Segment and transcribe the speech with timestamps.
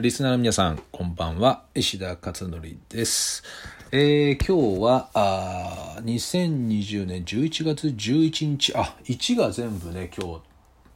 [0.00, 1.64] リスナーの皆さん、こんばんは。
[1.74, 3.42] 石田勝則です。
[3.90, 10.42] えー、今日は、あ2020年11月11日、あ、1が全部ね、今日、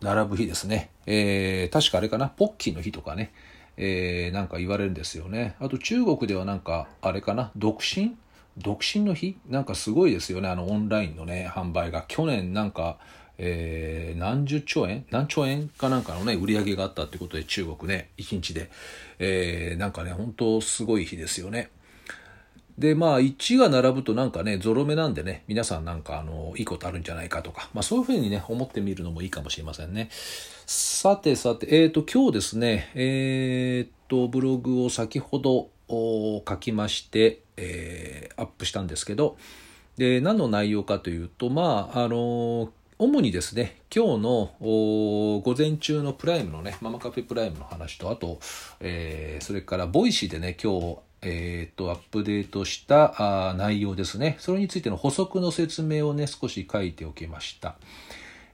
[0.00, 0.90] 並ぶ日ですね。
[1.06, 3.32] えー、確かあれかな、ポッキーの日とかね、
[3.76, 5.56] えー、なんか言われるんですよね。
[5.58, 8.14] あと中国ではなんか、あれかな、独身？
[8.56, 9.36] 独身の日？
[9.48, 12.04] なんかすごいですよね、あのオンラインのね、販売が。
[12.06, 12.98] 去年なんか、
[13.38, 15.04] えー、何十兆円？
[15.10, 18.70] 何兆円かなんかのね、売り上げがあったってことで中国ね、1日で。
[19.18, 21.70] えー、なんかね、本当すごい日ですよね。
[22.78, 30.08] で、まあ、1が並ぶとなんかね、ゾロ目なんでね、皆さんなんかあの、いいことあるんじゃないかとか、まあそういうふうにね、思ってみるのもいいかもしれませんね。
[30.66, 39.36] さてさて、えっ、ー、と、今日ですね、えっ、と、ブログを先ほど書きまして、えー、アップしたんですけど、
[39.98, 48.38] で、何の内容かというと、まあ、あの主にですね、今日の午前中のプライムのね、ママカフェプライムの話と、あと、
[48.78, 54.36] えー、それから Voicy でね、今日、えっ、ー、と、アップデートしたあ内容ですね。
[54.38, 57.74] それについての補足の説明をね、少し書いておきました。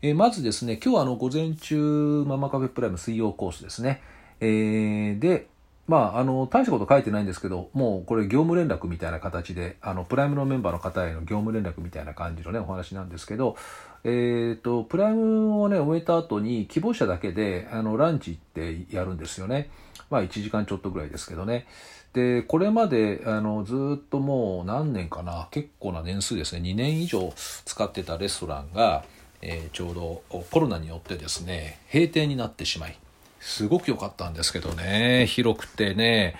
[0.00, 4.00] えー、まずですね、今日はあの、午前中、ママカフェプライム水曜コースですね。
[4.40, 5.48] えー、で、
[5.88, 13.56] まあ、あの、大したこと書いてないんですけど、もうこれ業務連絡みたいな形で、あの、プライムのメンバーの方への業務連絡みたいな感じのね、お話なんですけど、
[14.04, 19.70] えっ、ー、と、プライムをね、終えた後に希望者だけで、あの、ランチ行ってやるんですよね。
[20.10, 21.66] まあ、1時間ちょっとぐらいですけどね。
[22.12, 27.32] で、これまで、あの、ずっともう何年かな、結構な年数ですね、2年以上
[27.64, 29.04] 使ってたレストランが、
[29.42, 32.98] えー、ちょうどコロナによってですね、閉店になってしまい、
[33.40, 36.36] すごく良かったんですけどね、広くてね、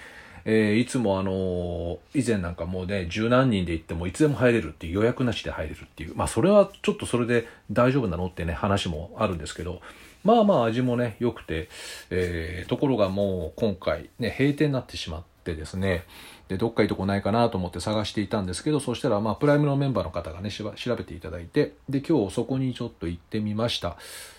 [0.50, 9.82] えー、いつもあのー、以前なんかもうね、十何人で行ってもいつでも入れるっていう予約なしで入れるっていう、まあそれはちょっとそれで大丈夫なのってね、話もあるんですけど、
[10.24, 11.68] まあまあ味もね、良くて、
[12.08, 16.04] えー、ところがもう今回ね、閉店になってしまってですね、
[16.48, 23.98] で、どっかいいとこないかなと思って探していたんですけど、そしたらまあプライムのメンバーの方がね、調べていただいて、で、今日そこにちょっと行ってみました。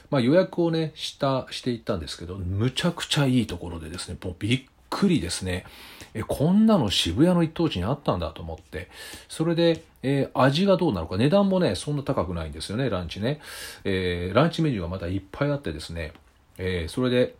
[0.09, 5.65] まあ予約をね、した、していったんですけど、むちゃくちゃいいところでですね、もうびっくりですね。
[6.13, 8.89] え、こんなの渋谷の一等地にあったんだと思って。
[9.27, 13.39] それで、えー、味がどうなのか、値段もね、そんな高くないんですよね、ランチね。
[13.83, 16.13] えー、ランチメニューがまたいっぱいあってですね、
[16.57, 17.35] えー、それで、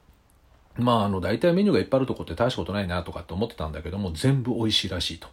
[0.78, 5.28] まあ、あの、大体メニューがいっぱいあるとこって大したことないなとかって思ってたんだけども、全部美味しいらしいと。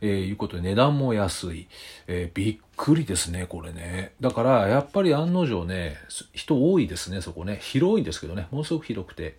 [0.00, 1.66] えー、いうことで値段も安い、
[2.06, 4.12] えー、びっくりですね、これね。
[4.20, 5.96] だから、やっぱり案の定ね、
[6.32, 7.58] 人多いですね、そこね。
[7.60, 9.36] 広いんですけどね、ものすごく広くて、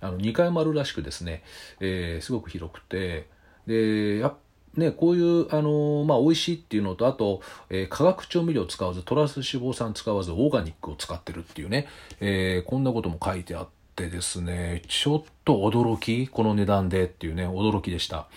[0.00, 1.42] あの、2階もあるらしくですね、
[1.80, 3.28] えー、すごく広くて、
[3.66, 4.34] で、や
[4.76, 7.40] ね、こういう、あのまあ、美味しいっていうのと、あと、
[7.70, 11.88] えー、化学調味料を使わず、トラス脂肪酸使わず、オーガニックを使ってるっていうね、
[12.20, 18.28] えー、こんなことも書いてあってですね、ちょっと驚き、この値段でっていうね、驚きでした。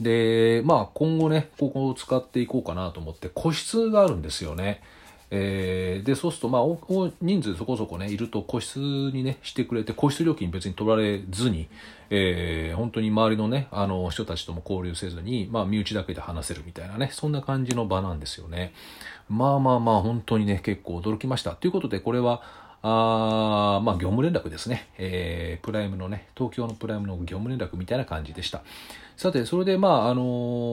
[0.00, 4.82] で、まあ今後ね、ここを使っていこうかなと思って、個室があるんですよね。
[5.34, 11.68] えー、で、そうすると、まあ、人数そこそこね、いると個室にね、してくれて、個室料金別に取られずに、
[12.10, 18.74] えー、本当に周りのね、あの、人たちとも交流せずに、まあ、身内だけで話せるみたいなね、そんな感じの場なんですよね。
[19.30, 21.52] まあまあまあ、本当にね、結構驚きました。
[21.52, 22.42] ということで、これは、
[22.82, 24.88] あまあ、業務連絡ですね。
[24.98, 28.62] えー、プライムのね、東京のプライムの業務連絡みたいな感じでした。
[29.16, 30.22] さて、それで、まあ、あの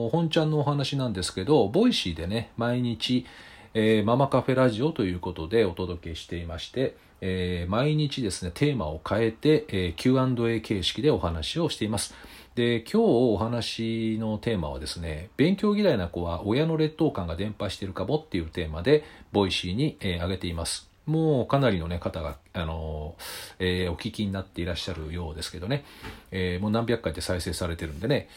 [0.08, 3.24] ー、本ちゃんのお話なんですけど、 Voicy でね、毎日、
[3.72, 12.12] えー、ママカフェラジオということでお届けしていまして、えー、毎日ですね、テーマを変えて、えー、Q&A 形式でお話をしています。
[12.56, 20.90] で、今日お話のテーマはですね、勉強嫌いな子は親の劣等感が伝播しているかもっていうテーマで、Voicy に、えー、上げています。
[21.06, 23.14] もうかなりの、ね、方が、あの
[23.60, 25.84] えー、お聞きになっていらっしゃるようですけどね、
[26.32, 28.28] えー、もう何百回で再生されてるんでね、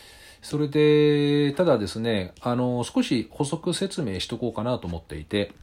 [0.43, 5.53] それで、ただですね、あの、少し補足説明しとこうかなと思っていて、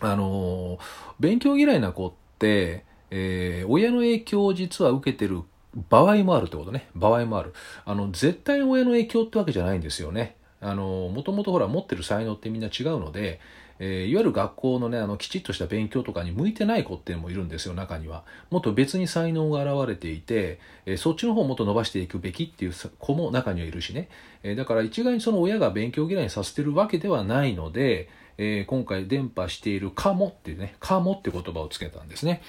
[0.00, 0.78] あの、
[1.18, 5.42] 勉強嫌いな子って、えー、親の影響を実は受けてる
[5.88, 6.90] 場合もあるってことね。
[6.94, 7.54] 場合もある。
[7.86, 10.36] あの、絶対親の影響ってわけじゃないんですよね。
[10.60, 13.40] あの、もともとほら持ってる才能ってみんな違うので、
[13.78, 18.24] えー、いわゆる学校のね、あの、きちっとした勉強とかに向いてない子っていうのもいるんですよ、中には。
[18.50, 24.08] もっと別に才能が現れていて、えー、そっちの方をもっと伸ばしていくべきっていう子も中にはいるしね。
[24.42, 28.08] えー、だから一概にその親が勉強嫌いにさせてるわけではないので、
[28.38, 32.42] え今回伝播しているかもっていうね、かもって言葉をつけたんですね。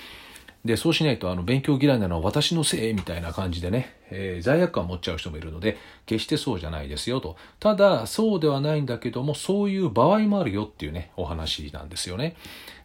[0.67, 7.37] で、そうしないと、あの、勉強嫌いなのは私のせいみたいな感じでね、えー、罪悪感を持っちゃう人もいるので、決してそうじゃないですよと。
[7.59, 12.35] ただ、そうではないんだけども、そういう場合もあるよっていうね、お話なんですよね。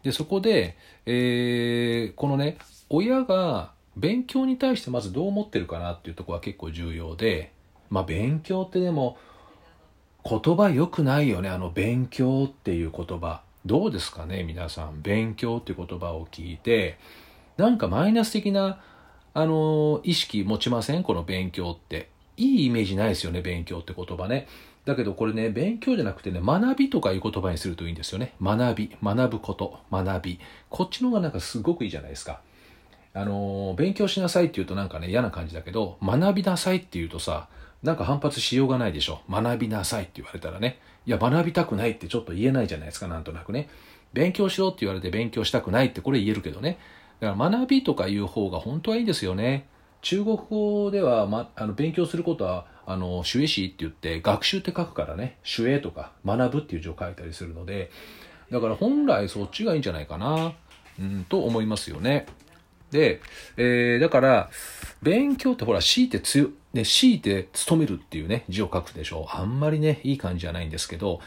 [0.02, 2.56] で、そこで、えー、このね、
[2.88, 7.52] 親が、勉強に対してまずどう思ってるかなっていうところは結構重要で、
[7.90, 9.19] まあ勉強ってでも
[10.25, 11.50] 言葉良くないよね。
[11.50, 13.43] あの勉強っていう言葉。
[13.67, 15.02] どうですかね皆さん。
[15.02, 16.99] 勉強っていう言葉を聞いて、
[17.57, 18.81] なんかマイナス的な、
[19.35, 21.03] あの、意識持ちません？
[21.03, 22.11] この勉強って。
[22.39, 24.49] いいイメージないですよね、勉強って言葉ね。
[24.87, 28.33] だけどこれね、勉強じゃなくてね、学びとかいう言葉にするといいんですよね。
[28.43, 30.41] 学び、学ぶこと、学び。
[30.71, 32.41] こっちの方がなんかすごくいいじゃないですか。
[33.15, 37.49] あの、勉強しなさいって言うとなんかね、嫌な感じだけど、学びなさいって言うとさ、
[37.83, 39.21] なんか反発しようがないでしょ。
[39.31, 40.79] 学びなさいって言われたらね。
[41.05, 43.69] いや、学びたくないってちょっと言えないじゃないですか、なんとなくね。
[44.15, 46.79] 勉強しろって言われて勉強したくないってこれ言えるけどね。
[47.23, 49.69] だから学びとかいう方が本当はいいですよね。
[50.01, 57.93] 中国語では、ま、あの勉強することは、あの、主詞って言って、学習って書くからね、主営とか学ぶっていう字を書いたりするので、
[58.51, 60.53] だから本来そっちがいいんじゃないかな、
[60.99, 62.27] うん、と思いますよね。
[62.91, 63.21] で、
[63.57, 64.51] えー、だから、
[65.01, 69.37] 勉強ってほら、強いて強、ね、強いて勤めるっていうね、字を書くでしょう。
[69.37, 71.21] あんまりね、いい感じじゃないんですけど、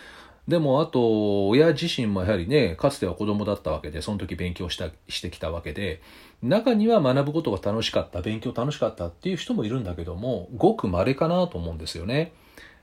[0.48, 6.02] でも、あと、親自身もやはりね、かつては子供だったわけで、その時勉強したしてきたわけで、
[6.44, 12.34] 中には学ぶことが楽しかった、勉強楽しかったっていう人もいるんだけども、ごく稀かなと思うんですよね。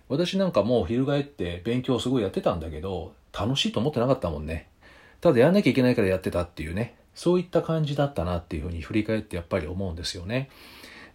[0.09, 4.69] 私なんかもう翻って勉強すごいやってたんだけど、楽しいと思ってなかったもんね。
[5.21, 6.97] ただやんなきゃいけないからやってたっていうね。
[7.15, 10.51] そういった感じだったなっていうふうに振り返ってやっぱり思うんですよね。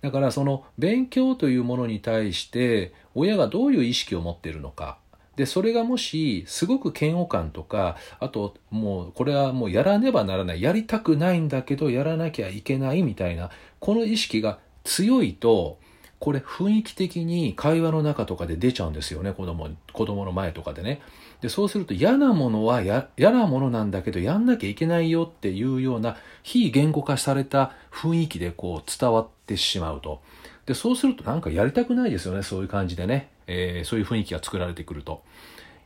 [0.02, 5.00] だからその勉強というものに対して親がどういう意識を持っているのか。
[5.38, 15.78] で、それがもしすごく嫌悪感とか、あともうこれはもうやらねばならない、やりたくないんだけどやらなきゃいけないみたいな、この意識が強いと、
[16.20, 21.02] これ雰囲気的に会話の中とかで出ちゃうんですよね、子供子供の前とかでね。
[21.42, 30.24] で、そうすると嫌なものは嫌なものなんだけどやんなきゃいけないよっていうような非言語化された雰囲気でこう伝わってしまうと。
[30.66, 33.30] で、そうするとなんかやりたくないですよね、そういう感じでね。
[33.48, 35.24] えー、そういう雰囲気が作られてくると。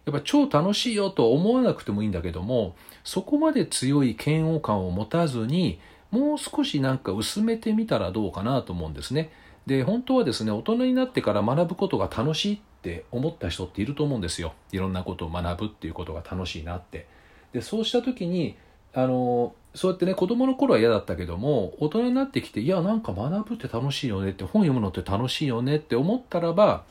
[0.06, 5.80] やっぱ超楽しいよと思わなくてもいいんだけども、そこまで強い嫌悪感を持たずに、
[6.10, 9.31] もう少しなんか薄めてみたらどうかなと思うんですね。
[9.68, 14.54] で、本当はですね、大人になってから学ぶことが楽しいって思った人っていると思うんですよ。
[14.72, 17.07] いろんなことを学ぶっていうことが楽しいなって。
[17.54, 18.57] で、そうした時に、
[18.94, 26.84] あの、そうやってね、子供の頃は嫌だったけども、大人になってきて、いや、なんか学ぶって楽しいよねって、本読むのって楽しいよねって思ったらば、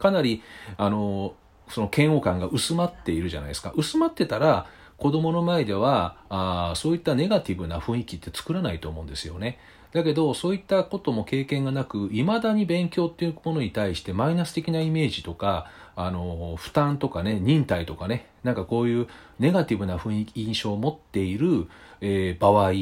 [0.00, 0.42] かなり、
[0.76, 1.34] あの、
[1.68, 3.72] その嫌悪感が薄まっているじゃないですか。
[3.76, 4.66] 薄まってたら、
[4.96, 9.58] 子供の前ではあそういったネガティブな雰囲気って作らないと思うんですよね。
[9.92, 19.08] だけど、そういったことも経験がなく、未だに勉強っていうものに対してマイナス的なイメージとか、あの、負担とかね、忍耐とかね、なんかこういう
[19.40, 21.66] ネガティブな雰囲気、印象を持っている、
[22.00, 22.72] えー、場合、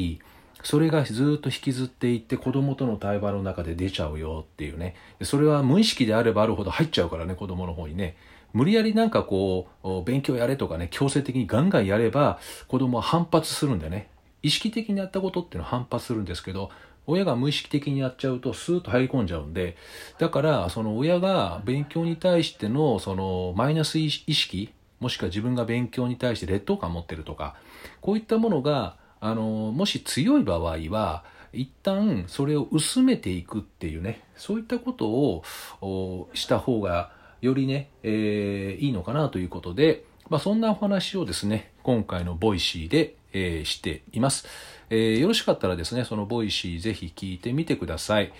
[0.63, 4.95] それがずっと引きずっていって子供との対話の中で出ちゃうよっていうね。
[5.23, 8.17] それは無意識であればあるほど入っちゃうからね、子供の方にね。
[8.51, 14.09] 無理やりなんかこう、勉強やれとかね、強制的にガンガンやれば子供は反発するんでね。
[14.41, 16.71] 意識的にやったことっていうのは反発するんですけど、
[17.07, 19.77] 親が無意識的にやっちゃうとスーッと入り込んじゃうんで、
[20.19, 27.55] だからその親が勉強に対してのそのマイナス意識、もしくは自分が勉強に対して劣等感を持ってるとか、
[28.01, 44.47] こういったものが、あの、もし強い場合は、一旦それを薄めていくっていうね、そういったことをした方がよりね、えー、いいのかなということで、まあ、そんなお話をですね、今回の Voicy で、えー、しています。
[44.89, 48.31] えー、よろしかったらですね、その Voicy ぜひ聞いてみてください。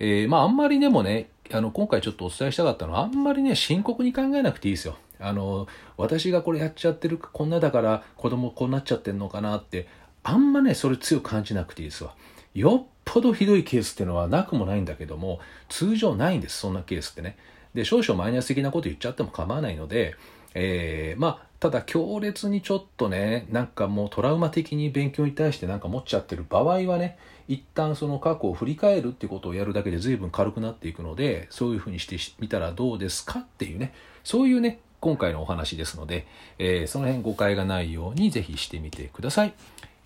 [0.00, 4.96] え、まあ、あんまりでもね、あの、今回ちょっとお伝えしたかったのは、あんまりね、深刻に考えなくていいですよ。
[5.20, 9.88] あの、私がこれやっちゃってる、こんなだから子供こうなっちゃってんのかなって、
[10.22, 12.14] あんまね、それ強く感じなくていいですわ。
[12.54, 17.36] よっぽどひどいケースっていうのはなくもないんだけども、通常ないんです、そんなケースってね。
[17.74, 20.16] で、少々マイナス的なこと言っちゃっても構わないので、
[20.54, 36.26] えー、まあ、ただ強烈にちょっとね、なんかもうトラウマ的に勉強に対してなんか持っちゃってる場合はね、一旦その過去を振り返るっていうことをやるだけで随分軽くなっていくので、そういうふうにしてみたらどうですかっていうね、そういうね、今回のお話ですので、
[36.58, 39.54] えー、その辺誤解がないようにぜひしてみてください。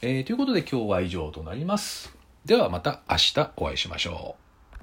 [0.05, 2.13] えー、ということで今日は以上となります。
[2.45, 4.42] ではまた明日お会いしましょう。